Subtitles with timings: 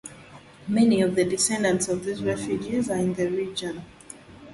[0.67, 3.83] Many of the descendants of these refugees are in the region.